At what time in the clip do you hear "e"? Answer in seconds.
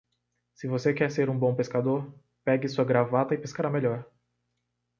3.35-3.37